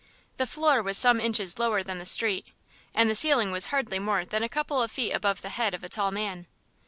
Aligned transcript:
The 0.37 0.47
floor 0.47 0.81
was 0.81 0.97
some 0.97 1.19
inches 1.21 1.59
lower 1.59 1.83
than 1.83 1.99
the 1.99 2.07
street, 2.07 2.47
and 2.95 3.07
the 3.07 3.13
ceiling 3.13 3.51
was 3.51 3.67
hardly 3.67 3.99
more 3.99 4.25
than 4.25 4.41
a 4.41 4.49
couple 4.49 4.81
of 4.81 4.89
feet 4.91 5.11
above 5.13 5.43
the 5.43 5.49
head 5.49 5.75
of 5.75 5.83
a 5.83 5.89
tall 5.89 6.09
man. 6.09 6.47